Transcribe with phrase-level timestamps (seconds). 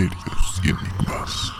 [0.00, 1.52] misterios y enigmas.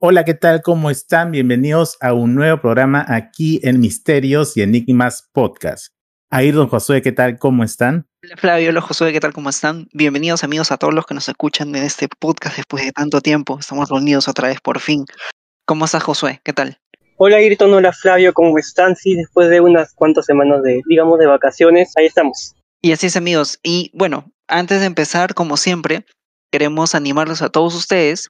[0.00, 0.62] Hola, ¿qué tal?
[0.62, 1.30] ¿Cómo están?
[1.30, 5.92] Bienvenidos a un nuevo programa aquí en Misterios y Enigmas Podcast.
[6.30, 7.38] Ahí, don Josué, ¿qué tal?
[7.38, 8.06] ¿Cómo están?
[8.24, 9.32] Hola Flavio, hola Josué, ¿qué tal?
[9.32, 9.88] ¿Cómo están?
[9.92, 13.58] Bienvenidos amigos a todos los que nos escuchan en este podcast después de tanto tiempo.
[13.60, 15.04] Estamos reunidos otra vez por fin.
[15.66, 16.40] ¿Cómo estás Josué?
[16.44, 16.78] ¿Qué tal?
[17.16, 18.96] Hola Ayrton, hola Flavio, ¿cómo están?
[18.96, 22.54] Sí, después de unas cuantas semanas de, digamos, de vacaciones, ahí estamos.
[22.82, 23.58] Y así es amigos.
[23.62, 26.04] Y bueno, antes de empezar, como siempre,
[26.52, 28.28] queremos animarlos a todos ustedes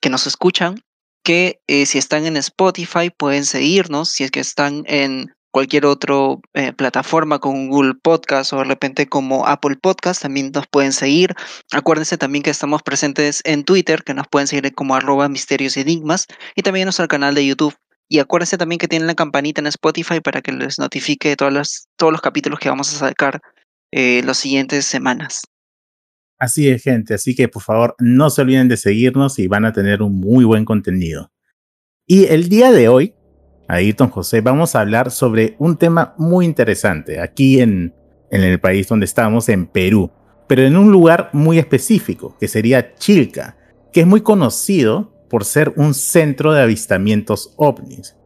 [0.00, 0.82] que nos escuchan,
[1.24, 6.14] que eh, si están en Spotify pueden seguirnos, si es que están en cualquier otra
[6.54, 11.34] eh, plataforma con Google Podcast o de repente como Apple Podcast, también nos pueden seguir.
[11.72, 15.82] Acuérdense también que estamos presentes en Twitter, que nos pueden seguir como arroba misterios y
[15.82, 17.76] enigmas, y también en nuestro canal de YouTube.
[18.08, 21.88] Y acuérdense también que tienen la campanita en Spotify para que les notifique todos los,
[21.96, 23.40] todos los capítulos que vamos a sacar
[23.92, 25.42] eh, las siguientes semanas.
[26.38, 27.14] Así es, gente.
[27.14, 30.44] Así que por favor no se olviden de seguirnos y van a tener un muy
[30.44, 31.30] buen contenido.
[32.06, 33.14] Y el día de hoy,
[33.68, 37.94] Ayrton José, vamos a hablar sobre un tema muy interesante aquí en,
[38.30, 40.10] en el país donde estamos, en Perú,
[40.48, 43.56] pero en un lugar muy específico, que sería Chilca,
[43.92, 48.16] que es muy conocido por ser un centro de avistamientos ovnis.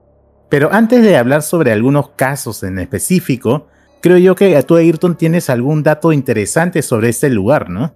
[0.49, 3.69] Pero antes de hablar sobre algunos casos en específico,
[4.07, 7.93] creo yo que tú, Ayrton, tienes algún dato interesante sobre este lugar, ¿no?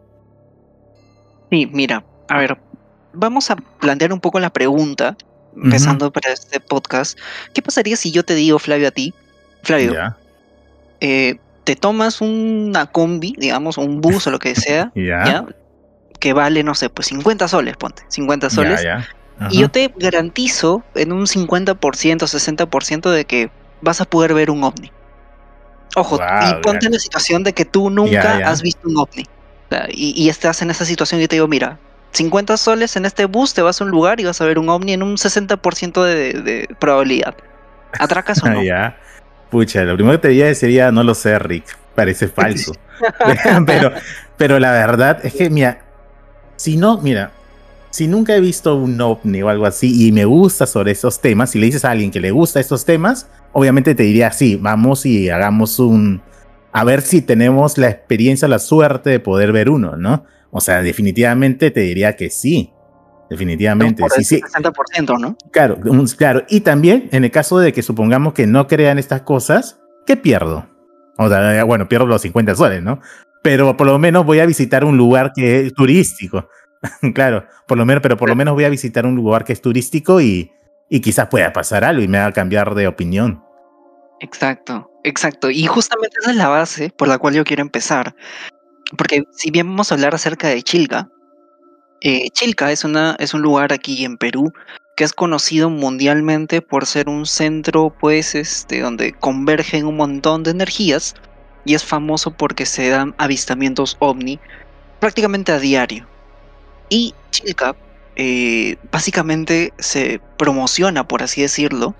[1.51, 2.59] Sí, mira, a ver,
[3.13, 5.17] vamos a plantear un poco la pregunta,
[5.55, 7.17] empezando para este podcast.
[7.55, 9.15] ¿Qué pasaría si yo te digo, Flavio, a ti,
[9.63, 9.95] Flavio,
[11.01, 15.47] eh, te tomas una combi, digamos, un bus o lo que sea, ¿ya?
[16.19, 18.85] que vale, no sé, pues 50 soles, ponte, 50 soles.
[19.51, 23.51] y yo te garantizo en un 50%, 60% de que
[23.81, 24.91] vas a poder ver un ovni.
[25.97, 29.27] Ojo, y ponte en la situación de que tú nunca has visto un ovni.
[29.89, 31.79] y, estás en esa situación y te digo, mira,
[32.13, 34.69] 50 soles en este bus, te vas a un lugar y vas a ver un
[34.69, 37.35] ovni en un 60% de, de, probabilidad.
[37.99, 38.63] ¿Atracas o no?
[38.63, 38.97] ya.
[39.51, 42.73] Pucha, lo primero que te diría sería, no lo sé, Rick, parece falso.
[43.67, 43.93] pero,
[44.37, 45.81] pero la verdad es que, mira,
[46.57, 47.33] si no, mira,
[47.91, 51.51] si nunca he visto un ovni o algo así y me gusta sobre esos temas,
[51.51, 55.07] si le dices a alguien que le gusta esos temas, obviamente te diría, sí, vamos
[55.07, 56.23] y hagamos un...
[56.73, 60.25] A ver si tenemos la experiencia, la suerte de poder ver uno, ¿no?
[60.53, 62.73] O sea, definitivamente te diría que sí.
[63.29, 64.01] Definitivamente.
[64.01, 64.41] Por sí, sí.
[64.41, 65.37] 60%, ¿no?
[65.53, 65.79] Claro,
[66.17, 66.45] claro.
[66.49, 70.69] Y también, en el caso de que supongamos que no crean estas cosas, ¿qué pierdo?
[71.17, 73.01] O sea, bueno, pierdo los 50 soles, ¿no?
[73.43, 76.49] Pero por lo menos voy a visitar un lugar que es turístico.
[77.15, 79.61] claro, por lo menos, pero por lo menos voy a visitar un lugar que es
[79.61, 80.53] turístico y,
[80.89, 83.43] y quizás pueda pasar algo y me haga cambiar de opinión.
[84.21, 85.51] Exacto, exacto.
[85.51, 88.15] Y justamente esa es la base por la cual yo quiero empezar.
[88.97, 91.09] Porque si bien vamos a hablar acerca de Chilca,
[92.03, 94.53] eh, Chilca es, una, es un lugar aquí en Perú
[94.97, 100.51] que es conocido mundialmente por ser un centro, pues, este, donde convergen un montón de
[100.51, 101.15] energías
[101.65, 104.39] y es famoso porque se dan avistamientos ovni
[104.99, 106.07] prácticamente a diario.
[106.91, 107.75] Y Chilca
[108.17, 111.95] eh, básicamente se promociona, por así decirlo,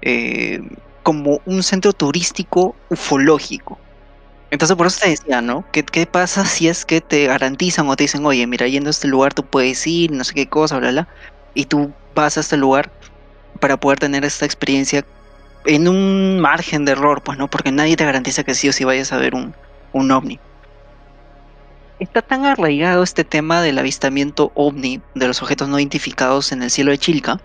[0.00, 0.62] eh,
[1.02, 3.78] como un centro turístico ufológico.
[4.50, 5.64] Entonces por eso te decía, ¿no?
[5.72, 8.92] ¿Qué, ¿Qué, pasa si es que te garantizan o te dicen, oye, mira, yendo a
[8.92, 11.08] este lugar tú puedes ir, no sé qué cosa, bla, bla,
[11.52, 12.90] y tú vas a este lugar
[13.60, 15.04] para poder tener esta experiencia
[15.66, 17.48] en un margen de error, pues, ¿no?
[17.48, 19.54] Porque nadie te garantiza que sí o sí vayas a ver un,
[19.92, 20.40] un ovni.
[22.00, 26.70] Está tan arraigado este tema del avistamiento ovni de los objetos no identificados en el
[26.70, 27.40] cielo de Chilca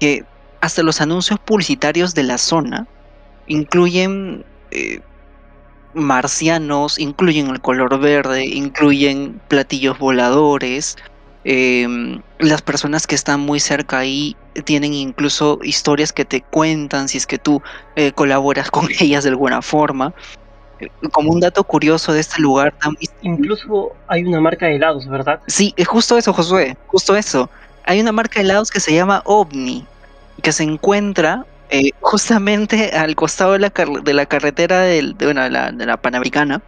[0.00, 0.24] que
[0.60, 2.88] hasta los anuncios publicitarios de la zona
[3.46, 5.00] incluyen eh,
[5.94, 10.96] marcianos, incluyen el color verde, incluyen platillos voladores.
[11.44, 17.18] Em, las personas que están muy cerca ahí tienen incluso historias que te cuentan si
[17.18, 17.62] es que tú
[17.94, 20.12] eh, colaboras con ellas de alguna forma.
[21.12, 22.74] Como un dato curioso de este lugar
[23.22, 25.40] Incluso hay una marca de helados, ¿verdad?
[25.46, 27.48] Sí, es justo eso, Josué, justo eso.
[27.84, 29.86] Hay una marca de helados que se llama OVNI
[30.42, 33.72] que se encuentra eh, justamente al costado de la,
[34.04, 36.62] de la carretera del, de, bueno, de, la, de, la, Panamericana,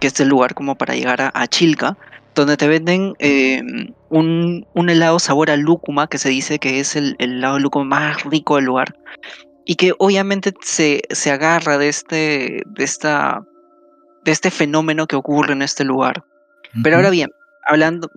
[0.00, 1.96] que es el lugar como para llegar a, a Chilca,
[2.34, 3.62] donde te venden eh,
[4.08, 7.60] un, un, helado sabor a lúcuma, que se dice que es el, el helado de
[7.60, 8.96] lúcuma más rico del lugar,
[9.64, 13.42] y que obviamente se, se agarra de este, de, esta,
[14.24, 16.18] de este fenómeno que ocurre en este lugar.
[16.18, 16.82] Uh -huh.
[16.82, 17.30] Pero ahora bien,
[17.64, 18.10] hablando,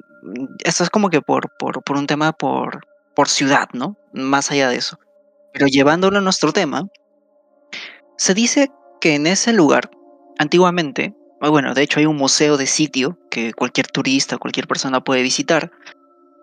[0.64, 2.82] esto es como que por, por, por un tema por,
[3.16, 3.98] por ciudad, ¿no?
[4.14, 5.00] Más allá de eso.
[5.54, 6.88] Pero llevándolo a nuestro tema,
[8.18, 8.70] se dice
[9.02, 9.92] que en ese lugar,
[10.40, 15.22] antiguamente, bueno, de hecho hay un museo de sitio que cualquier turista, cualquier persona puede
[15.22, 15.72] visitar.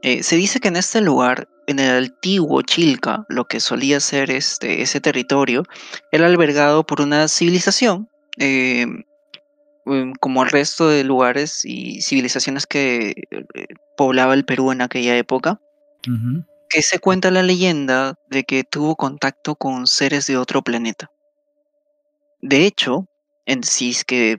[0.03, 4.31] Eh, se dice que en este lugar, en el antiguo Chilca, lo que solía ser
[4.31, 5.65] este, ese territorio,
[6.13, 8.09] era albergado por una civilización,
[8.39, 8.87] eh,
[10.21, 13.67] como el resto de lugares y civilizaciones que eh,
[13.97, 15.61] poblaba el Perú en aquella época,
[16.69, 21.11] que se cuenta la leyenda de que tuvo contacto con seres de otro planeta.
[22.41, 23.07] De hecho,
[23.47, 24.39] en sí es que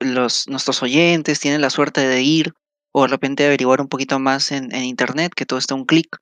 [0.00, 2.52] los, nuestros oyentes tienen la suerte de ir
[2.92, 6.18] o de repente averiguar un poquito más en, internet, que todo está un clic,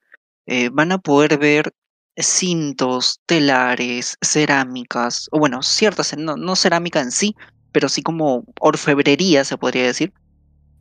[0.47, 1.73] eh, van a poder ver
[2.17, 7.35] cintos, telares, cerámicas, o bueno, ciertas, no, no cerámica en sí,
[7.73, 10.13] pero sí como orfebrería, se podría decir,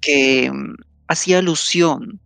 [0.01, 0.75] que mm,
[1.07, 2.19] hacía alusión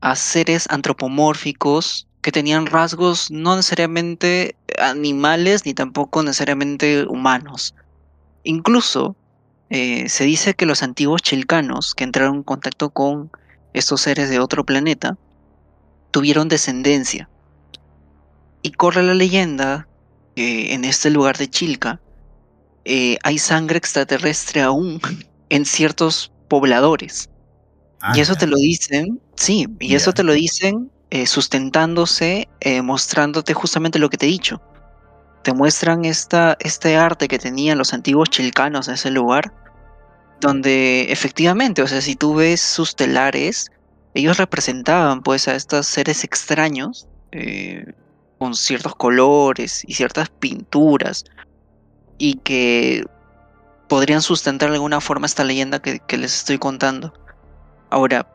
[0.00, 7.74] a seres antropomórficos que tenían rasgos no necesariamente animales ni tampoco necesariamente humanos.
[8.44, 9.16] Incluso
[9.70, 13.30] eh, se dice que los antiguos chilcanos que entraron en contacto con
[13.72, 15.16] estos seres de otro planeta
[16.10, 17.28] tuvieron descendencia.
[18.62, 19.88] Y corre la leyenda
[20.34, 22.00] que en este lugar de Chilca
[22.90, 25.00] eh, hay sangre extraterrestre aún
[25.48, 27.30] en ciertos pobladores.
[28.14, 32.48] y eso te lo dicen, sí, y eso te lo dicen eh, sustentándose,
[32.82, 34.60] mostrándote justamente lo que te he dicho.
[35.42, 39.52] Te muestran esta, este arte que tenían los antiguos chilcanos en ese lugar,
[40.40, 43.70] donde efectivamente, o sea, si tú ves sus telares,
[44.14, 47.84] ellos representaban pues a estos seres extraños eh,
[48.38, 51.24] con ciertos colores y ciertas pinturas
[52.20, 53.04] y que
[53.88, 57.12] podrían sustentar de alguna forma esta leyenda que, les estoy contando.
[57.88, 58.30] Ahora,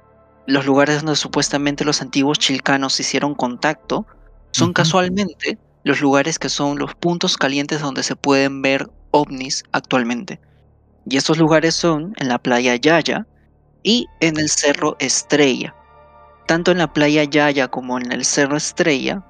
[0.48, 4.06] los lugares donde supuestamente los antiguos chilcanos hicieron contacto
[4.52, 10.42] son casualmente los lugares que son los puntos calientes donde se pueden ver ovnis actualmente.
[11.08, 13.28] Y estos lugares son en la playa Yaya
[13.84, 15.76] y en el Cerro Estrella.
[16.48, 19.24] Tanto en la playa Yaya como en el Cerro Estrella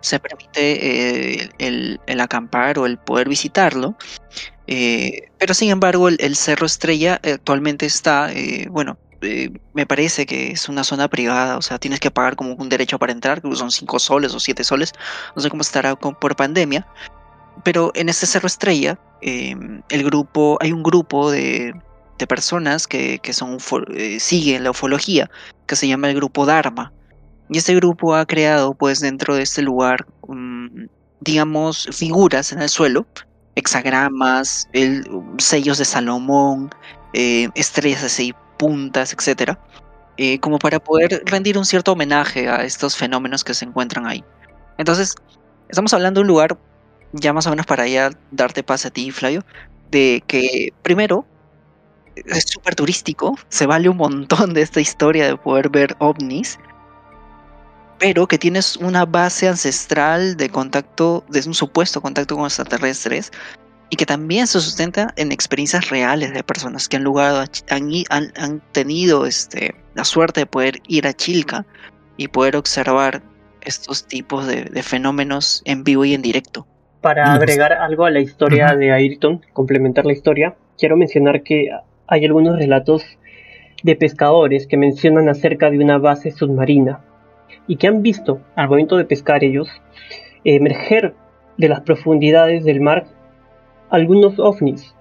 [0.00, 3.96] se permite eh, el, acampar o el poder visitarlo.
[4.66, 8.98] Eh, pero sin embargo el, Cerro Estrella actualmente está, eh, bueno,
[9.72, 12.98] me parece que es una zona privada, o sea, tienes que pagar como un derecho
[12.98, 14.92] para entrar, que son 5 soles o 7 soles,
[15.34, 16.86] no sé cómo estará por pandemia,
[17.64, 21.74] pero en este Cerro Estrella, em, el grupo, hay un grupo de,
[22.28, 23.58] personas que, son,
[23.94, 25.30] eh, siguen la ufología,
[25.66, 26.92] que se llama el grupo Dharma,
[27.50, 30.86] y este grupo ha creado, pues, dentro de este lugar, mm,
[31.20, 33.06] digamos, figuras en el suelo,
[33.54, 35.04] hexagramas, el,
[35.38, 36.70] sellos de Salomón,
[37.12, 39.58] eh, estrellas seis puntas, etcétera,
[40.16, 44.24] eh, como para poder rendir un cierto homenaje a estos fenómenos que se encuentran ahí.
[44.78, 45.14] Entonces,
[45.68, 46.58] estamos hablando de un lugar,
[47.12, 49.44] ya más o menos para ya darte paz a ti, Flavio,
[49.90, 51.26] de que primero
[52.26, 56.58] es súper turístico, se vale un montón de esta historia de poder ver ovnis,
[57.98, 63.32] pero que tienes una base ancestral de contacto, de un supuesto contacto con extraterrestres,
[63.90, 67.06] y que también se sustenta en experiencias reales de personas que han,
[68.10, 71.64] han, han, tenido este, la suerte de poder ir a Chilca
[72.16, 73.22] y poder observar
[73.62, 76.66] estos tipos de, fenómenos en vivo y en directo.
[77.00, 81.70] Para agregar algo a la historia de Ayrton, complementar la historia, quiero mencionar que
[82.06, 83.04] hay algunos relatos
[83.82, 87.00] de pescadores que mencionan acerca de una base submarina
[87.66, 89.68] y que han visto al momento de pescar ellos
[90.44, 91.14] emerger
[91.56, 93.06] de las profundidades del mar
[93.90, 94.94] algunos ovnis.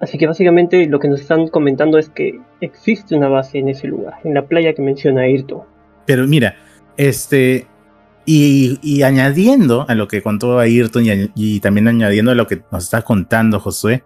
[0.00, 3.86] Así que básicamente lo que nos están comentando es que existe una base en ese
[3.86, 5.62] lugar, en la playa que menciona Ayrton.
[6.04, 6.56] Pero mira,
[6.96, 7.66] este,
[8.26, 12.84] y, añadiendo a lo que contó Ayrton y, y, también añadiendo a lo que nos
[12.84, 14.04] está contando Josué,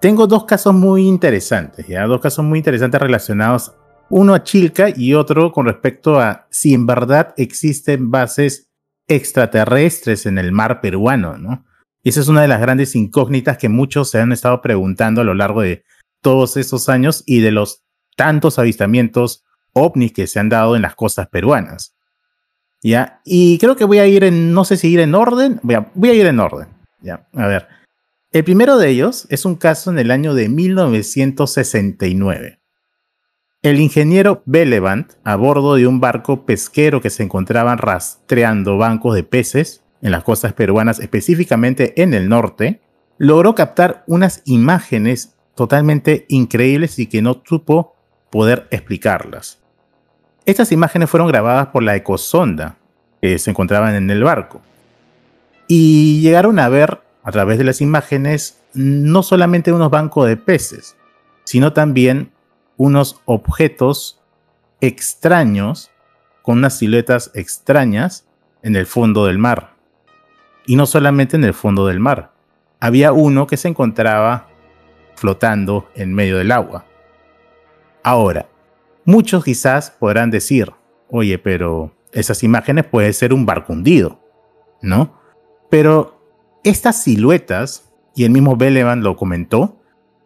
[0.00, 3.72] tengo dos casos muy interesantes, ya dos casos muy interesantes relacionados,
[4.10, 8.68] uno a Chilca y otro con respecto a si en verdad existen bases
[9.06, 11.64] extraterrestres en el mar peruano, ¿no?
[12.02, 15.24] Y esa es una de las grandes incógnitas que muchos se han estado preguntando a
[15.24, 15.84] lo largo de
[16.22, 17.82] todos estos años y de los
[18.16, 21.94] tantos avistamientos ovnis que se han dado en las costas peruanas.
[22.82, 23.20] ¿Ya?
[23.24, 25.90] Y creo que voy a ir en, no sé si ir en orden, voy a,
[25.94, 26.68] voy a ir en orden.
[27.00, 27.28] ¿Ya?
[27.34, 27.68] A ver.
[28.30, 32.60] El primero de ellos es un caso en el año de 1969.
[33.60, 39.24] El ingeniero Belevant, a bordo de un barco pesquero que se encontraba rastreando bancos de
[39.24, 42.80] peces, en las costas peruanas, específicamente en el norte,
[43.16, 47.96] logró captar unas imágenes totalmente increíbles y que no supo
[48.30, 49.58] poder explicarlas.
[50.46, 52.76] Estas imágenes fueron grabadas por la ecosonda
[53.20, 54.62] que se encontraban en el barco
[55.66, 60.96] y llegaron a ver a través de las imágenes no solamente unos bancos de peces,
[61.42, 62.30] sino también
[62.78, 64.22] unos objetos
[64.80, 65.90] extraños
[66.40, 68.26] con unas siluetas extrañas
[68.62, 69.74] en el fondo del mar.
[70.66, 72.32] Y no solamente en el fondo del mar.
[72.80, 74.48] Había uno que se encontraba
[75.16, 76.86] flotando en medio del agua.
[78.02, 78.48] Ahora,
[79.04, 80.72] muchos quizás podrán decir,
[81.10, 84.20] oye, pero esas imágenes puede ser un barco hundido,
[84.80, 85.20] ¿no?
[85.68, 86.22] Pero
[86.62, 89.80] estas siluetas, y el mismo Belevan lo comentó,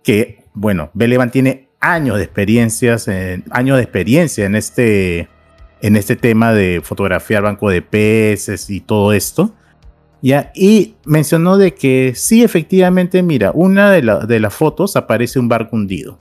[0.04, 3.08] que, bueno, Belevan tiene años de experiencias,
[3.50, 5.28] años de experiencia en este,
[5.82, 9.52] en este tema de fotografiar banco de peces y todo esto.
[10.22, 10.52] ¿ya?
[10.54, 15.76] Y mencionó de que sí, efectivamente, mira, una de, de las fotos aparece un barco
[15.76, 16.18] hundido.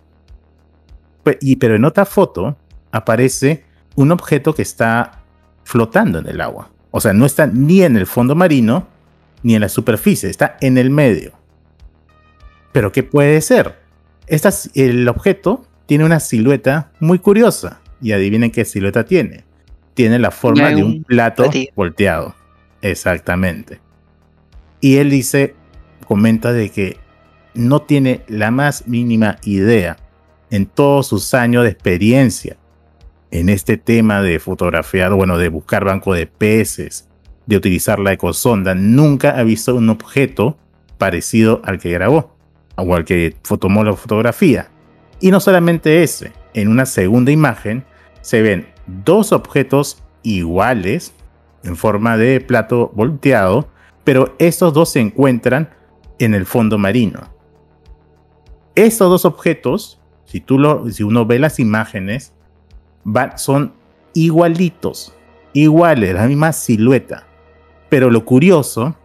[1.40, 2.58] Y, pero en otra foto
[2.92, 3.64] aparece
[3.96, 5.24] un objeto que está
[5.64, 6.72] flotando en el agua.
[6.90, 8.88] O sea, no está ni en el fondo marino
[9.44, 11.34] ni en la superficie, está en el medio.
[12.72, 13.81] Pero ¿qué puede ser?
[14.74, 17.82] El objeto tiene una silueta muy curiosa.
[18.02, 19.44] Y adivinen qué silueta tiene.
[19.94, 22.34] Tiene la forma de un, plato volteado.
[22.82, 23.80] Exactamente.
[24.80, 25.54] Y él dice,
[26.08, 26.98] comenta de que
[27.54, 29.98] no tiene la más mínima idea
[30.50, 32.58] en todos sus años de experiencia
[33.30, 37.08] en este tema de fotografiar, bueno, de buscar banco de peces,
[37.46, 40.58] de utilizar la ecosonda, nunca ha visto un objeto
[40.98, 42.41] parecido al que grabó
[42.76, 44.70] o al que tomó la fotografía.
[45.20, 47.86] Y no solamente ese, en una segunda imagen
[48.22, 51.14] se ven dos objetos iguales
[51.64, 53.70] en forma de plato volteado,
[54.04, 55.70] pero estos dos se encuentran
[56.20, 57.22] en el fondo marino.
[58.76, 62.34] Estos dos objetos, si, tú lo, si uno ve las imágenes,
[63.36, 63.74] son
[64.14, 65.14] igualitos,
[65.54, 67.28] iguales, la misma silueta.
[67.90, 68.96] Pero lo curioso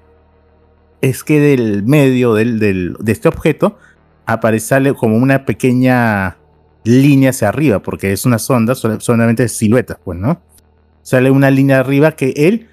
[1.00, 3.79] es que del medio de este objeto
[4.26, 6.38] aparece como una pequeña
[6.85, 10.43] línea hacia arriba, porque es una sonda solamente siluetas, pues, ¿no?
[11.03, 12.69] Sale una línea arriba que él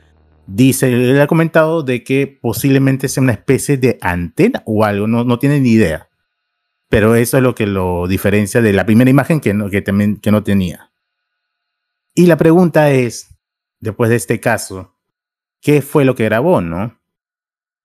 [0.48, 5.24] dice, él ha comentado de que posiblemente sea una especie de antena o algo, no,
[5.24, 6.10] no tiene ni idea.
[6.90, 10.32] Pero eso es lo que lo diferencia de la primera imagen que que, también, que
[10.32, 10.92] no tenía.
[12.14, 13.36] Y la pregunta es,
[13.80, 14.96] después de este caso,
[15.60, 17.00] ¿qué fue lo que grabó, no?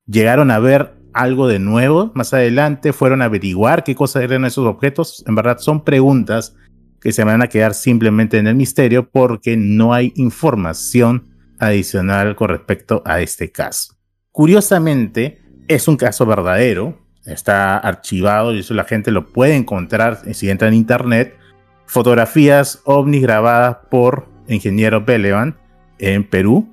[0.08, 2.94] ¿Llegaron a ver algo de nuevo más adelante?
[2.94, 5.22] ¿Fueron a averiguar qué cosas eran esos objetos?
[5.26, 6.56] En verdad son preguntas
[7.00, 12.48] que se van a quedar simplemente en el misterio porque no hay información adicional con
[12.48, 13.94] respecto a este caso.
[14.32, 20.48] Curiosamente, es un caso verdadero, está archivado y eso la gente lo puede encontrar si
[20.48, 21.36] entra en internet
[21.84, 25.58] fotografías ovnis grabadas por ingeniero Belevan
[25.98, 26.72] en Perú.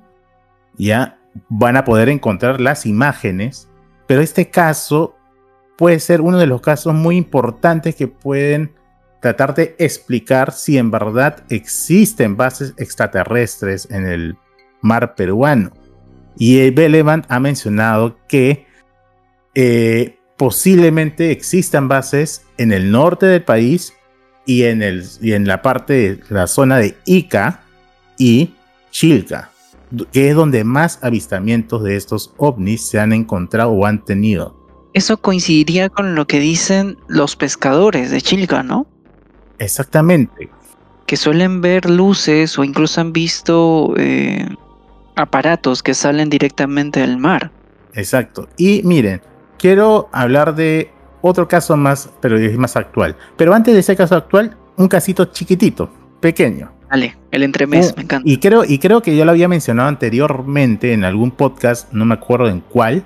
[0.78, 1.15] Ya
[1.48, 3.68] van a poder encontrar las imágenes,
[4.06, 5.16] pero este caso
[5.76, 8.74] puede ser uno de los casos muy importantes que pueden
[9.20, 14.36] tratar de explicar si en verdad existen bases extraterrestres en el
[14.80, 15.72] mar peruano.
[16.38, 18.66] Y Belevan ha mencionado que
[19.54, 23.94] eh, posiblemente existan bases en el norte del país
[24.44, 27.62] y en, el, y en la parte de la zona de Ica
[28.18, 28.54] y
[28.90, 29.50] Chilca,
[30.12, 34.56] que es donde más avistamientos de estos ovnis se han encontrado o han tenido.
[34.94, 38.86] Eso coincidiría con lo que dicen los pescadores de Chilca, ¿no?
[39.58, 40.48] Exactamente.
[41.06, 44.48] Que suelen ver luces o incluso han visto eh,
[45.14, 47.50] aparatos que salen directamente del mar.
[47.94, 48.48] Exacto.
[48.56, 49.20] Y miren,
[49.58, 50.90] quiero hablar de
[51.20, 53.16] otro caso más, pero es más actual.
[53.36, 55.90] Pero antes de ese caso actual, un casito chiquitito,
[56.20, 56.75] pequeño.
[56.90, 58.28] Dale, el entremés, me encanta.
[58.28, 62.14] Y creo, y creo que yo lo había mencionado anteriormente en algún podcast, no me
[62.14, 63.04] acuerdo en cuál,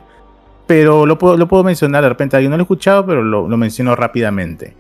[0.66, 3.48] pero lo puedo, lo puedo mencionar, de repente alguien no lo he escuchado, pero lo,
[3.56, 4.76] menciono rápidamente.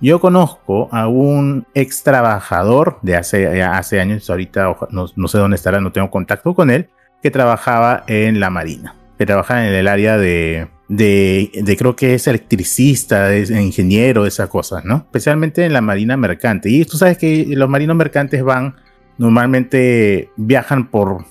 [0.00, 5.54] Yo conozco a un ex trabajador de hace, hace años, ahorita no, no sé dónde
[5.54, 6.88] estará, no tengo contacto con él,
[7.22, 12.26] que trabajaba en la Marina, que trabajaba en el área de, de, creo que es
[12.26, 14.96] electricista, es ingeniero, esas cosas, ¿no?
[14.96, 16.68] Especialmente en la marina mercante.
[16.68, 18.76] Y tú sabes que los marinos mercantes van,
[19.16, 21.24] normalmente viajan por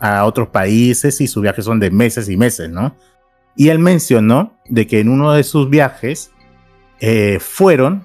[0.00, 2.96] a otros países y sus viajes son de meses y meses, ¿no?
[3.54, 6.32] Y él mencionó de que en uno de sus viajes
[6.98, 8.04] eh, fueron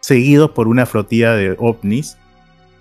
[0.00, 2.18] seguidos por una flotilla de ovnis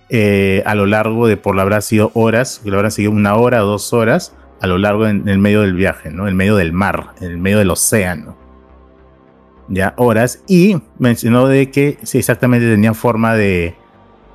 [0.10, 3.60] eh, a lo largo de, por lo habrá sido horas, lo habrán seguido una hora
[3.60, 4.34] dos horas,
[4.66, 6.28] a lo largo en, el medio del viaje, ¿no?
[6.28, 8.36] En medio del mar, en el medio del océano.
[9.68, 10.44] Ya, horas.
[10.48, 13.76] Y mencionó de que sí, exactamente tenían forma de,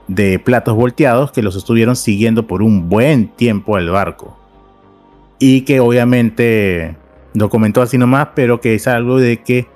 [0.08, 4.38] de platos volteados que los estuvieron siguiendo por un buen tiempo al barco.
[5.40, 6.96] Y que obviamente
[7.34, 9.66] lo comentó así nomás, pero que es algo de que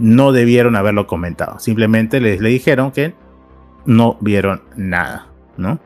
[0.00, 1.60] no debieron haberlo comentado.
[1.60, 3.14] Simplemente les le dijeron que
[3.86, 5.78] no vieron nada, ¿no?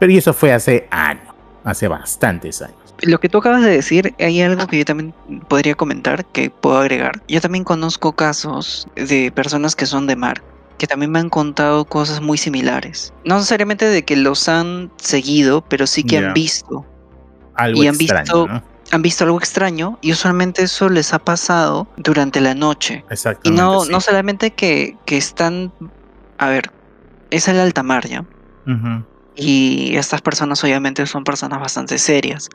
[0.00, 1.34] Pero eso fue hace años,
[1.66, 2.76] hace bastantes años.
[3.02, 5.12] Lo que tú acabas de decir, hay algo que yo también
[5.48, 7.20] podría comentar, que puedo agregar.
[7.28, 10.42] Yo también conozco casos de personas que son de mar,
[10.78, 13.12] que también me han contado cosas muy similares.
[13.26, 16.86] No necesariamente de que los han seguido, pero sí que han visto.
[17.54, 18.62] Algo Y han extraño, visto- ¿no?
[18.92, 23.04] Han visto algo extraño y usualmente eso les ha pasado durante la noche.
[23.42, 23.90] Y no, sí.
[23.90, 25.72] no solamente que, que están...
[26.38, 26.70] A ver,
[27.30, 28.20] es el alta mar ya.
[28.66, 29.04] Ujú,
[29.36, 32.48] Y estas personas obviamente son personas bastante serias.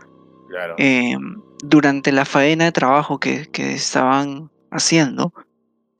[0.49, 0.75] claro.
[0.77, 1.15] eh,
[1.63, 5.31] durante la faena de trabajo que, que estaban haciendo,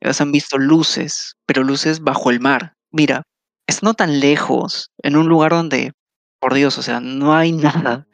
[0.00, 2.74] ellos han visto luces, pero luces bajo el mar.
[2.90, 3.22] Mira,
[3.66, 5.92] es no tan lejos, en un lugar donde,
[6.40, 8.06] por Dios, o sea, no hay nada,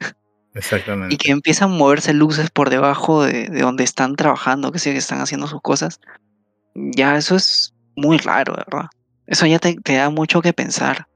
[0.53, 1.15] Exactamente.
[1.15, 4.91] y que empiezan a moverse luces por debajo de, de donde están trabajando, que sí,
[4.91, 5.99] que están haciendo sus cosas,
[6.75, 8.89] ya eso es muy raro, ¿verdad?
[9.27, 11.07] Eso ya te, te da mucho que pensar.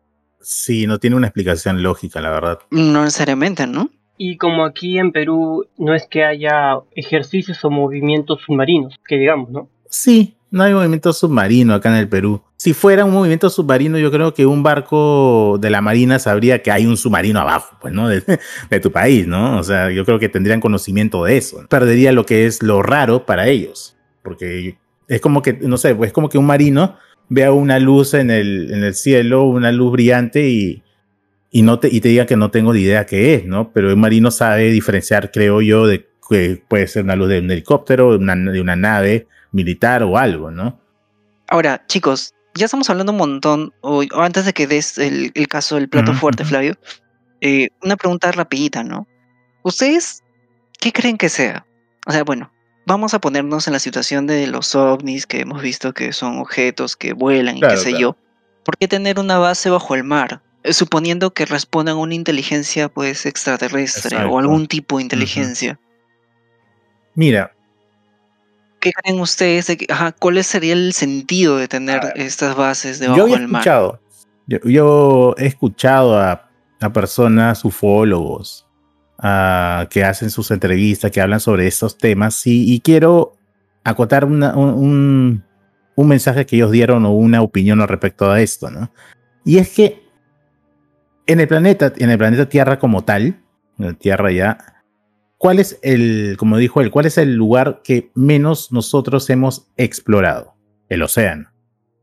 [0.44, 2.60] Sí, no tiene una explicación lógica, la verdad.
[2.70, 3.90] No necesariamente, ¿no?
[4.18, 9.50] Y como aquí en Perú no es que haya ejercicios o movimientos submarinos, que digamos,
[9.50, 9.70] ¿no?
[9.90, 12.44] Sí, no hay movimiento submarino acá en el Perú.
[12.58, 16.72] Si fuera un movimiento submarino, yo creo que un barco de la Marina sabría que
[16.72, 18.08] hay un submarino abajo, pues, ¿no?
[18.08, 18.22] De,
[18.70, 19.58] de tu país, ¿no?
[19.58, 21.66] O sea, yo creo que tendrían conocimiento de eso.
[21.70, 23.98] Perdería lo que es lo raro para ellos.
[24.22, 26.98] Porque es como que, no sé, pues es como que un marino
[27.30, 30.84] vea una luz en el, en el cielo, una luz brillante y,
[31.52, 33.72] y, no te, y te diga que no tengo ni idea qué es, ¿no?
[33.72, 37.52] Pero el marino sabe diferenciar, creo yo, de que puede ser una luz de un
[37.52, 40.80] helicóptero, una, de una nave militar o algo, ¿no?
[41.48, 45.48] Ahora, chicos, ya estamos hablando un montón, o, o antes de que des el, el
[45.48, 46.46] caso del plato fuerte.
[46.46, 46.76] Flavio,
[47.42, 49.08] eh, una pregunta rapidita, ¿no?
[49.64, 50.24] ¿Ustedes
[50.80, 51.66] qué creen que sea?
[52.06, 52.53] O sea, bueno,
[52.86, 56.96] vamos a ponernos en la situación de los ovnis que hemos visto que son objetos
[56.96, 58.00] que vuelan y qué sé claro.
[58.00, 58.18] yo.
[58.64, 60.42] ¿Por qué tener una base bajo el mar?
[60.64, 64.34] Eh, Suponiendo que respondan a una inteligencia pues extraterrestre Exacto.
[64.34, 65.80] o algún tipo de inteligencia.
[67.16, 67.54] Mira,
[68.80, 72.54] ¿Qué creen ustedes de que, ajá, cuál sería el sentido de tener A ver, estas
[72.54, 73.62] bases debajo del mar?
[73.62, 74.02] escuchado,
[74.46, 76.50] yo, yo he escuchado a,
[76.82, 78.68] a personas ufólogos
[79.20, 83.38] ah, que hacen sus entrevistas, que hablan sobre estos temas, y, y quiero
[83.84, 85.44] acotar una- un, un-
[85.96, 88.92] un mensaje que ellos dieron o una opinión al respecto a esto, ¿no?
[89.46, 90.02] Y es que
[91.28, 93.40] en el planeta, en el planeta Tierra como tal,
[93.78, 94.58] en la Tierra ya,
[95.38, 100.56] ¿cuál es el, como dijo él, cuál es el lugar que menos nosotros hemos explorado?
[100.90, 101.50] El océano,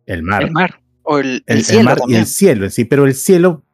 [0.07, 0.81] el mar, El mar.
[1.03, 3.65] O el, el el, el cielo mar y el cielo en sí, pero el cielo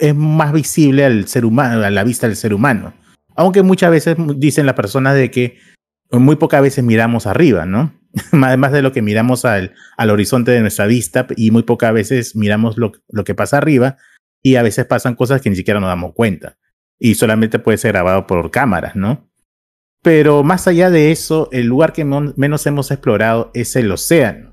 [0.00, 2.94] es más visible al ser humano, a la vista del ser humano.
[3.36, 5.58] Aunque muchas veces dicen las personas de que
[6.10, 7.94] muy pocas veces miramos arriba, ¿no?
[8.32, 12.36] Además de lo que miramos al, al horizonte de nuestra vista y muy pocas veces
[12.36, 13.96] miramos lo, lo que pasa arriba
[14.42, 16.56] y a veces pasan cosas que ni siquiera nos damos cuenta
[16.98, 19.28] y solamente puede ser grabado por cámaras, ¿no?
[20.02, 24.49] Pero más allá de eso, el lugar que menos hemos explorado es el océano.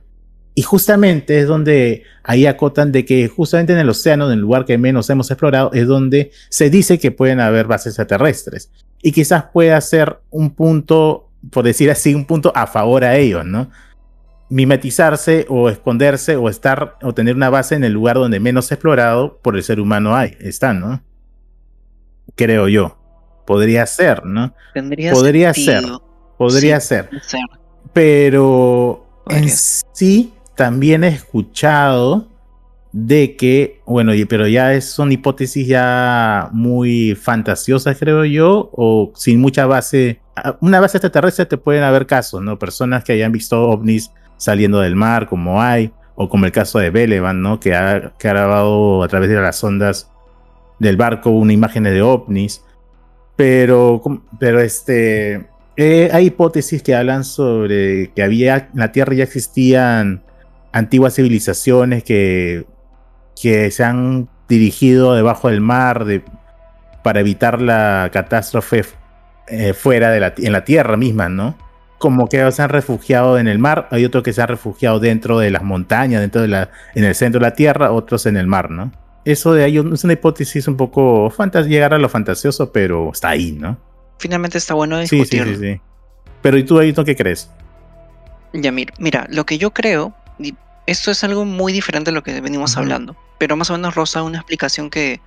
[0.58, 4.66] Y justamente es donde ahí acotan de que justamente en el océano, en el lugar
[4.66, 8.72] que menos hemos explorado, es donde se dice que pueden haber bases extraterrestres.
[9.04, 13.46] Y quizás pueda ser un punto, por decir así, un punto a favor a ellos,
[13.46, 13.70] ¿no?
[14.50, 19.38] Mimetizarse o esconderse o estar o tener una base en el lugar donde menos explorado
[19.44, 21.04] por el ser humano hay, está, ¿no?
[22.34, 22.98] Creo yo.
[23.46, 24.56] Podría ser, ¿no?
[24.74, 26.04] Tendría podría sentido.
[26.36, 27.10] Podría Sí, ser.
[27.22, 27.42] ser.
[27.94, 32.28] Pero en sí también he escuchado
[32.92, 39.68] de que, bueno, pero ya son hipótesis ya muy fantasiosas, creo yo, o sin mucha
[39.68, 40.20] base.
[40.36, 42.58] Ah, Una base extraterrestre te pueden haber casos, ¿no?
[42.58, 46.90] Personas que hayan visto ovnis saliendo del mar, como hay, o como el caso de
[46.90, 47.60] Belevan, ¿no?
[47.60, 50.10] Que ha, grabado a través de las ondas
[50.80, 52.64] del barco una imagen de ovnis.
[53.36, 54.02] Pero,
[54.40, 60.24] pero este, eh, hay hipótesis que hablan sobre que había en la Tierra ya existían
[60.78, 62.66] antiguas civilizaciones que,
[63.42, 66.24] que se han dirigido debajo del mar de,
[67.04, 68.84] para evitar la catástrofe
[69.48, 71.58] eh, fuera de la, en la Tierra misma, ¿no?
[71.98, 75.40] Como que se han refugiado en el mar, hay otros que se han refugiado dentro
[75.40, 78.46] de las montañas, dentro de la, en el centro de la Tierra, otros en el
[78.46, 78.92] mar, ¿no?
[79.26, 83.30] Eso de ahí es una hipótesis un poco fantas llegar a lo fantasioso, pero está
[83.30, 83.78] ahí, ¿no?
[84.20, 85.54] Finalmente está bueno Sí, sí, discutirlo.
[85.58, 85.82] sí, sí.
[86.42, 87.50] Pero ¿y tú, Ayrton, qué crees?
[88.54, 90.56] Ya, mira, mira, lo que yo creo, y
[90.88, 94.24] esto es algo muy diferente de lo que venimos hablando, pero más o menos rosa
[94.24, 95.22] una explicación que,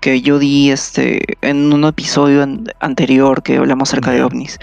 [0.00, 4.58] que yo di este, en un episodio an- anterior que hablamos acerca de ovnis.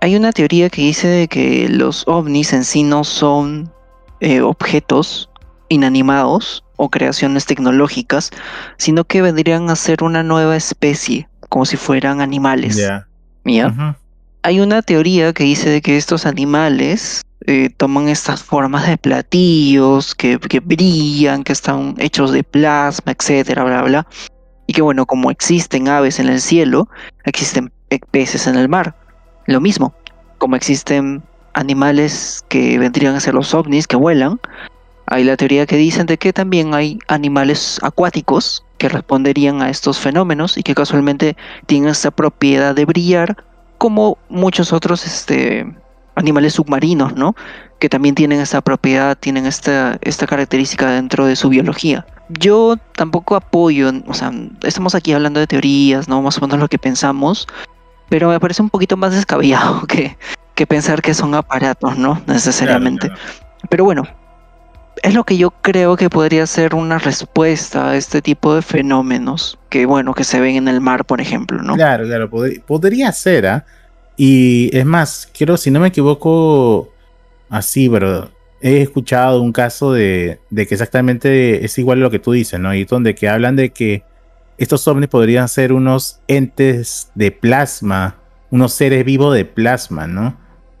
[0.00, 3.72] Hay una teoría que dice de que los ovnis en sí no son
[4.20, 5.30] eh, objetos
[5.68, 8.30] inanimados o creaciones tecnológicas,
[8.76, 12.76] sino que vendrían a ser una nueva especie, como si fueran animales.
[13.68, 13.94] Ujú.
[14.42, 20.14] Hay una teoría que dice de que estos animales eh, toman estas formas de platillos,
[20.14, 24.06] que, que brillan, que están hechos de plasma, etcétera, bla, bla.
[24.66, 26.88] Y que bueno, como existen aves en el cielo,
[27.24, 28.96] existen pe- peces en el mar.
[29.46, 29.94] Lo mismo,
[30.38, 31.22] como existen
[31.54, 34.40] animales que vendrían a ser los ovnis que vuelan,
[35.06, 39.98] hay la teoría que dicen de que también hay animales acuáticos que responderían a estos
[39.98, 43.44] fenómenos y que casualmente tienen esta propiedad de brillar
[43.82, 45.66] como muchos otros este,
[46.14, 47.34] animales submarinos, ¿no?
[47.80, 52.06] Que también tienen esta propiedad, tienen esta, esta característica dentro de su biología.
[52.28, 54.30] Yo tampoco apoyo, o sea,
[54.62, 56.22] estamos aquí hablando de teorías, ¿no?
[56.22, 57.48] Más o menos lo que pensamos,
[58.08, 60.16] pero me parece un poquito más descabellado que,
[60.54, 62.22] que pensar que son aparatos, ¿no?
[62.28, 63.08] Necesariamente.
[63.08, 63.22] Claro,
[63.68, 64.06] Pero bueno,
[65.02, 69.58] es lo que yo creo que podría ser una respuesta a este tipo de fenómenos
[69.68, 71.74] que, bueno, que se ven en el mar, por ejemplo, ¿no?
[71.74, 73.64] Claro, claro, pod- podría ser, ¿ah?
[74.16, 76.92] Y es más, quiero, si no me equivoco,
[77.48, 82.20] así, pero he escuchado un caso de, de que exactamente es igual a lo que
[82.20, 82.72] tú dices, ¿no?
[82.74, 84.04] Y donde que hablan de que
[84.58, 88.16] estos ovnis podrían ser unos entes de plasma,
[88.50, 90.36] unos seres vivos de plasma, ¿no?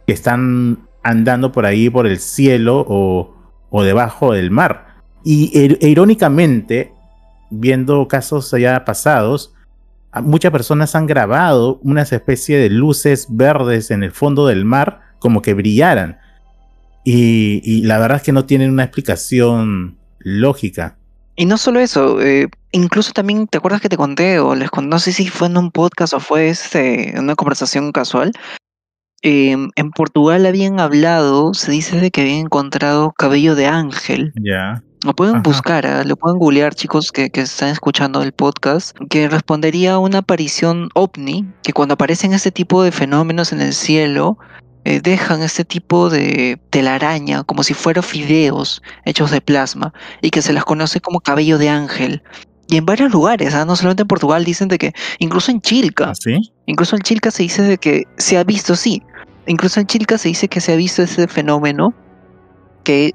[0.06, 3.34] Que están andando por ahí, por el cielo o,
[3.72, 4.86] o debajo del mar.
[5.24, 6.92] Y ir- e irónicamente,
[7.50, 9.52] viendo casos allá pasados,
[10.22, 15.42] muchas personas han grabado unas especie de luces verdes en el fondo del mar como
[15.42, 16.18] que brillaran.
[17.04, 20.96] Y, y la verdad es que no tienen una explicación lógica.
[21.34, 24.90] Y no solo eso, eh, incluso también, ¿te acuerdas que te conté o les conté,
[24.90, 28.32] no sé si fue en un podcast o fue este, en una conversación casual?
[29.22, 34.32] Em, en Portugal habían hablado, se dice de que habían encontrado cabello de ángel.
[34.42, 34.82] Ya.
[35.04, 35.42] Lo pueden Ajá.
[35.42, 36.04] buscar, ¿ah?
[36.04, 40.90] lo pueden googlear, chicos que, que están escuchando el podcast, que respondería a una aparición
[40.94, 44.38] ovni, que cuando aparecen este tipo de fenómenos en el cielo,
[44.84, 50.42] eh, dejan este tipo de telaraña, como si fueran fideos hechos de plasma, y que
[50.42, 52.22] se las conoce como cabello de ángel.
[52.68, 53.64] Y en varios lugares, ¿ah?
[53.64, 56.52] no solamente en Portugal, dicen de que, incluso en Chilca, ¿Así?
[56.66, 59.02] Incluso en Chilca se dice de que se ha visto, sí.
[59.46, 61.94] Incluso en Chilca se dice que se ha visto ese fenómeno
[62.84, 63.14] que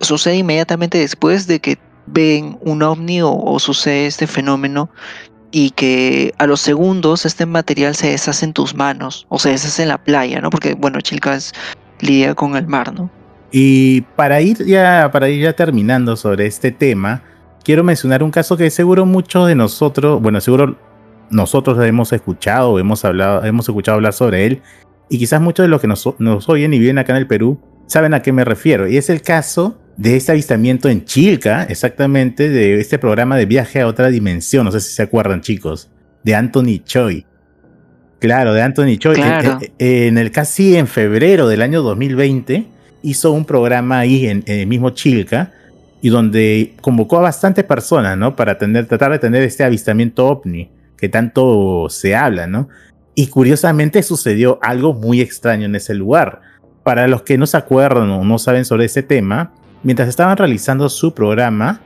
[0.00, 4.90] sucede inmediatamente después de que ven un ovni o, sucede este fenómeno
[5.50, 9.82] y que a los segundos este material se deshace en tus manos o se deshace
[9.82, 10.50] en la playa, ¿no?
[10.50, 11.52] Porque, bueno, Chilca es
[12.00, 13.10] lidia con el mar, ¿no?
[13.50, 17.22] Y para ir ya, para ir ya terminando sobre este tema,
[17.64, 20.76] quiero mencionar un caso que seguro muchos de nosotros, bueno, seguro
[21.30, 24.62] nosotros hemos escuchado, hemos hablado, hemos escuchado hablar sobre él,
[25.08, 27.60] y quizás muchos de los que nos, nos oyen y viven acá en el Perú
[27.86, 28.86] saben a qué me refiero.
[28.86, 33.80] Y es el caso de este avistamiento en Chilca, exactamente, de este programa de viaje
[33.80, 35.90] a otra dimensión, no sé si se acuerdan chicos,
[36.22, 37.26] de Anthony Choi.
[38.20, 39.14] Claro, de Anthony Choi.
[39.14, 39.58] Claro.
[39.78, 42.66] En, en el casi en febrero del año 2020
[43.02, 45.52] hizo un programa ahí en, en el mismo Chilca
[46.00, 48.36] y donde convocó a bastantes personas, ¿no?
[48.36, 52.68] Para tener, tratar de tener este avistamiento ovni que tanto se habla, ¿no?
[53.18, 56.40] Y curiosamente sucedió algo muy extraño en ese lugar.
[56.84, 60.88] Para los que no se acuerdan o no saben sobre ese tema, mientras estaban realizando
[60.88, 61.80] su programa,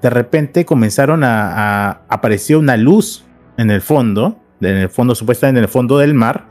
[0.00, 3.26] de repente comenzaron a, a apareció una luz
[3.58, 6.48] en el fondo, en el fondo supuestamente en el fondo del mar,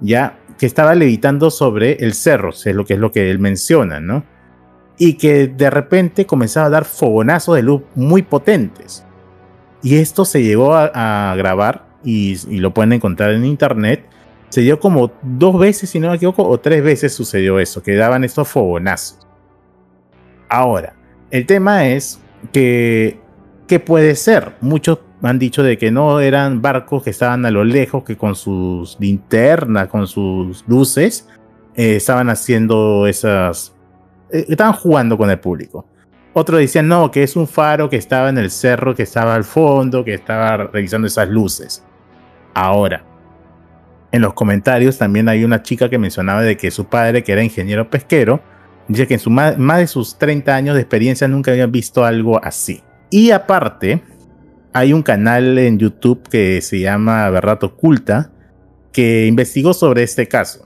[0.00, 3.98] ya que estaba levitando sobre el cerro, es lo que es lo que él menciona,
[3.98, 4.24] ¿no?
[4.96, 9.04] Y que de repente comenzaba a dar fogonazos de luz muy potentes.
[9.82, 14.06] Y esto se llegó a, a grabar y, lo pueden encontrar en internet.
[14.48, 17.96] Se dio como dos veces, si no me equivoco, o tres veces sucedió eso, que
[17.96, 19.26] daban estos fogonazos.
[20.48, 20.94] Ahora,
[21.32, 22.20] el tema es
[22.52, 23.18] que,
[23.66, 24.52] ¿qué puede ser?
[24.60, 28.36] Muchos han dicho de que no eran barcos que estaban a lo lejos, que con
[28.36, 31.28] sus linternas, con sus luces,
[31.74, 33.74] eh, estaban haciendo esas...
[34.30, 35.86] Eh, estaban jugando con el público.
[36.34, 39.44] Otros decían, no, que es un faro que estaba en el cerro, que estaba al
[39.44, 41.82] fondo, que estaba revisando esas luces.
[42.56, 43.04] Ahora,
[44.12, 47.44] en los comentarios también hay una chica que mencionaba de que su padre, que era
[47.44, 48.40] ingeniero pesquero,
[48.88, 52.42] dice que en su más, de sus 30 años de experiencia nunca había visto algo
[52.42, 52.82] así.
[53.10, 54.02] Y aparte,
[54.72, 58.30] hay un canal en YouTube que se llama Verdad Oculta,
[58.90, 60.65] que investigó sobre este caso.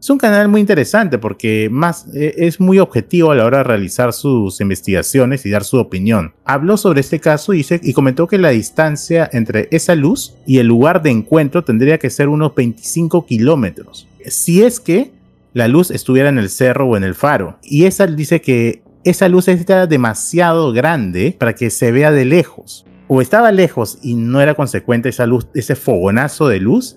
[0.00, 3.64] Es un canal muy interesante porque más, eh, es muy objetivo a la hora de
[3.64, 6.32] realizar sus investigaciones y dar su opinión.
[6.46, 10.68] Habló sobre este caso y, y comentó que la distancia entre esa luz y el
[10.68, 14.08] lugar de encuentro tendría que ser unos 25 kilómetros.
[14.24, 15.12] Si es que
[15.52, 17.58] la luz estuviera en el cerro o en el faro.
[17.62, 22.86] Y esa dice que esa luz era demasiado grande para que se vea de lejos.
[23.08, 26.96] O estaba lejos y no era consecuente esa luz, ese fogonazo de luz,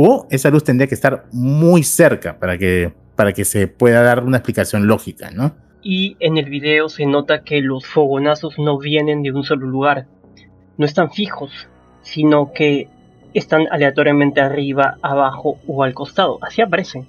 [0.00, 4.22] o esa luz tendría que estar muy cerca para que, para que se pueda dar
[4.22, 5.56] una explicación lógica, ¿no?
[5.82, 10.06] Y en el video se nota que los fogonazos no vienen de un solo lugar,
[10.76, 11.50] no están fijos,
[12.02, 12.86] sino que
[13.34, 17.04] están aleatoriamente arriba, abajo o al costado, así aparecen.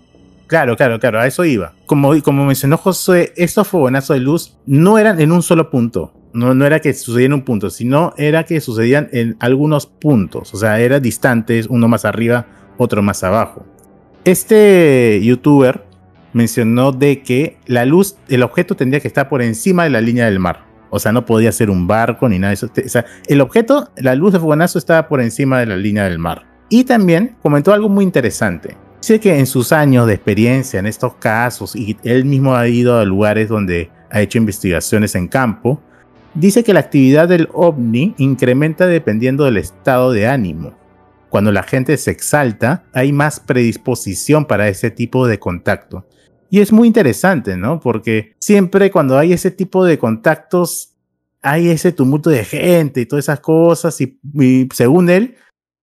[0.47, 1.75] Claro, claro, claro, a eso iba.
[1.85, 6.11] Como, como mencionó José, estos fogonazos de luz no eran en un solo punto.
[6.33, 10.55] No, no era que sucedían en un punto, sino era que sucedían en algunos puntos.
[10.55, 12.47] O sea, eran distantes, uno más arriba,
[12.79, 13.65] otro más abajo.
[14.23, 15.83] Este youtuber
[16.33, 20.25] mencionó de que la luz, el objeto tendría que estar por encima de la línea
[20.25, 20.65] del mar.
[20.89, 22.67] O sea, no podía ser un barco ni nada de eso.
[22.67, 26.17] O sea, el objeto, la luz de fogonazo estaba por encima de la línea del
[26.17, 26.45] mar.
[26.69, 28.75] Y también comentó algo muy interesante.
[29.01, 32.97] Dice que en sus años de experiencia en estos casos, y él mismo ha ido
[32.97, 35.81] a lugares donde ha hecho investigaciones en campo,
[36.33, 40.73] dice que la actividad del ovni incrementa dependiendo del estado de ánimo.
[41.29, 46.07] Cuando la gente se exalta, hay más predisposición para ese tipo de contacto.
[46.49, 47.79] Y es muy interesante, ¿no?
[47.79, 50.95] Porque siempre cuando hay ese tipo de contactos,
[51.41, 54.17] hay ese tumulto de gente y todas esas cosas, y,
[54.73, 55.35] según él,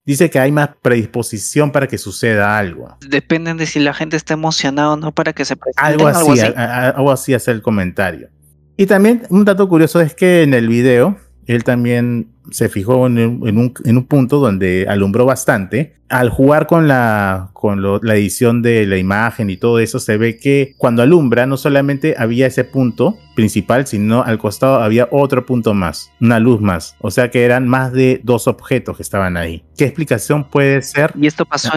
[0.04, 2.96] dice que hay más predisposición para que suceda algo.
[3.08, 5.80] Dependen de si la gente está emocionada o no para que se presente.
[5.80, 8.28] Algo así, algo así, algo así hace el comentario.
[8.76, 13.18] Y también un dato curioso es que en el video él también se fijó en
[13.18, 15.94] un, punto donde alumbró bastante.
[16.08, 20.36] Al jugar con, la, con la edición de la imagen y todo eso, se ve
[20.36, 25.74] que cuando alumbra no solamente había ese punto principal, sino al costado había otro punto
[25.74, 26.94] más, una luz más.
[27.00, 29.64] O sea que eran más de dos objetos que estaban ahí.
[29.76, 31.12] ¿Qué explicación puede ser?
[31.20, 31.72] Y esto pasó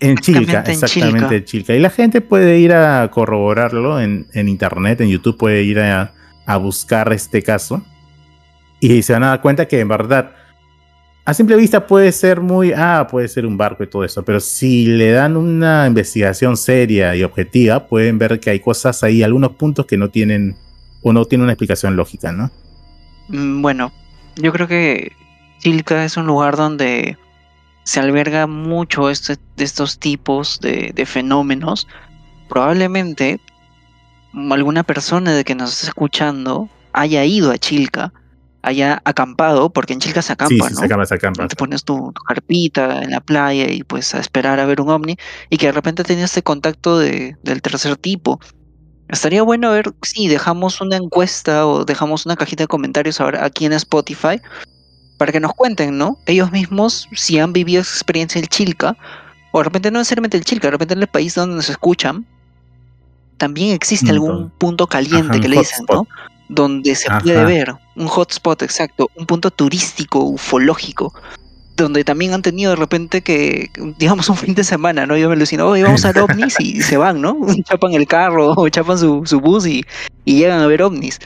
[0.00, 1.74] en Chilca, exactamente en Chilca.
[1.74, 6.12] Y la gente puede ir a corroborarlo en, internet, en YouTube puede ir a,
[6.46, 7.82] a buscar este caso
[8.82, 10.32] y se van a dar cuenta que en verdad,
[11.24, 14.40] a simple vista puede ser muy, ah, puede ser un barco y todo eso, pero
[14.40, 19.52] si le dan una investigación seria y objetiva, pueden ver que hay cosas ahí, algunos
[19.52, 20.56] puntos que no tienen
[21.00, 22.50] o no tienen una explicación lógica, ¿no?
[23.28, 23.92] Mm, bueno,
[24.34, 25.12] yo creo que
[25.60, 27.16] Chilca es un lugar donde
[27.84, 31.86] se alberga mucho este, de estos tipos de, de fenómenos.
[32.48, 33.38] Probablemente
[34.50, 38.12] alguna persona de que nos está escuchando haya ido a Chilca
[38.62, 40.80] haya acampado, porque en Chilca se acampa, sí, ¿no?
[40.80, 41.48] Se acampa, se acampa.
[41.48, 45.16] Te pones tu, carpita en la playa y pues a esperar a ver un ovni
[45.50, 48.40] y que de repente tenías este contacto de, del tercer tipo.
[49.08, 53.66] Estaría bueno ver si dejamos una encuesta o dejamos una cajita de comentarios ahora aquí
[53.66, 54.40] en Spotify
[55.18, 56.18] para que nos cuenten, ¿no?
[56.26, 58.96] Ellos mismos si han vivido esa experiencia en Chilca
[59.50, 62.26] o de repente no necesariamente el Chilca, de repente en el país donde nos escuchan
[63.42, 66.06] también existe algún punto caliente que le dicen, ¿no?
[66.54, 71.14] Donde se puede ver un hotspot exacto, un punto turístico, ufológico,
[71.76, 75.16] donde también han tenido de repente que, digamos, un fin de semana, ¿no?
[75.16, 77.38] Yo me alucino, oye, vamos a ver ovnis y se van, ¿no?
[77.64, 79.84] Chapan el carro o chapan su, su bus y,
[80.24, 81.18] y, llegan a ver ovnis.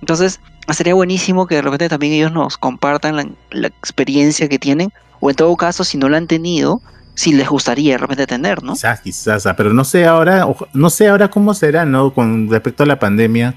[0.00, 4.92] Entonces, sería buenísimo que de repente también ellos nos compartan la, la, experiencia que tienen,
[5.18, 6.80] o en todo caso, si no la han tenido,
[7.14, 8.74] si les gustaría de repente tener, ¿no?
[8.74, 12.14] Quizás, quizás, ah, pero no sé ahora, no sé ahora cómo será, ¿no?
[12.14, 13.56] Con respecto a la pandemia,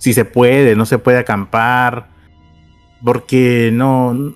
[0.00, 2.08] si se puede, no se puede acampar,
[3.04, 4.34] porque no...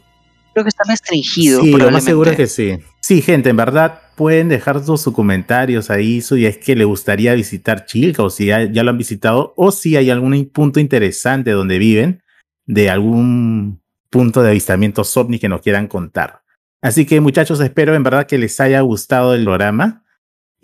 [0.52, 1.62] Creo que está restringido.
[1.62, 2.78] Sí, lo más seguro es que sí.
[3.00, 7.86] Sí, gente, en verdad pueden dejar sus comentarios ahí, si es que le gustaría visitar
[7.86, 12.22] Chilca o si ya, lo han visitado o si hay algún punto interesante donde viven
[12.66, 16.42] de algún punto de avistamiento ovni que nos quieran contar.
[16.82, 20.03] Así que muchachos, espero en verdad que les haya gustado el programa.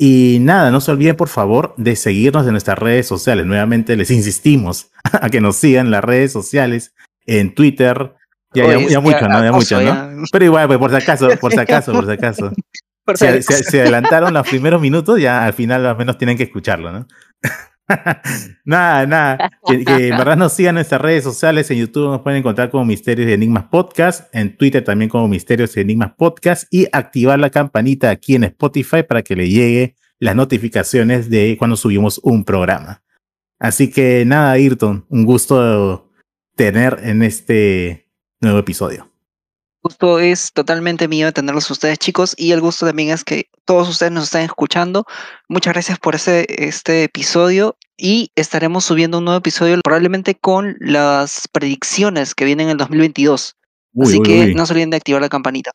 [0.02, 3.44] Y nada, no se olviden por favor de seguirnos en nuestras redes sociales.
[3.44, 6.94] Nuevamente les insistimos a que nos sigan en las redes sociales,
[7.26, 8.14] en Twitter.
[8.54, 9.44] Ya, ya, mucho, ¿no?
[9.44, 10.24] Ya mucho, ¿no?
[10.32, 12.50] Pero igual, pues, por si acaso, por si acaso, por si acaso.
[13.14, 17.06] se, se, adelantaron los primeros minutos, ya al final al menos tienen que escucharlo, ¿no?
[18.64, 19.50] nada, nada.
[19.66, 21.70] Que, en verdad nos sigan en nuestras redes sociales.
[21.70, 24.34] En YouTube nos pueden encontrar como Misterios y Enigmas Podcast.
[24.34, 26.64] En Twitter también como Misterios y Enigmas Podcast.
[26.70, 31.76] Y activar la campanita aquí en Spotify para que le llegue las notificaciones de cuando
[31.76, 33.02] subimos un programa.
[33.58, 36.10] Así que nada, Ayrton, un gusto
[36.56, 38.08] tener en este
[38.40, 39.09] nuevo episodio
[39.82, 44.12] gusto es totalmente mío tenerlos ustedes, chicos, y el gusto también es que todos ustedes
[44.12, 45.06] nos están escuchando.
[45.48, 51.48] Muchas gracias por ese, este episodio y estaremos subiendo un nuevo episodio probablemente con las
[51.48, 53.56] predicciones que vienen en el 2022.
[54.02, 55.72] Así que no se olviden de activar la campanita.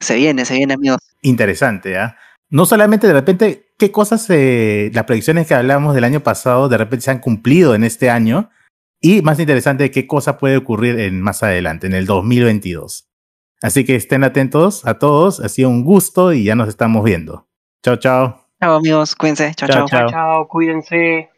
[0.00, 0.98] Se viene, se viene, amigos.
[1.22, 2.16] Interesante, ¿ah?
[2.50, 6.76] No solamente de repente, qué cosas, eh, las predicciones que hablábamos del año pasado, de
[6.76, 8.50] repente se han cumplido en este año,
[9.00, 13.08] y más interesante qué cosa puede ocurrir en más adelante, en el 2022.
[13.62, 17.46] Así que estén atentos a todos, ha sido un gusto y ya nos estamos viendo.
[17.82, 18.46] Chao, chao.
[18.60, 19.54] Chao amigos, cuídense.
[19.54, 19.68] chao.
[19.68, 20.00] Chao, chao.
[20.00, 20.10] chao.
[20.10, 21.31] Chao, cuídense.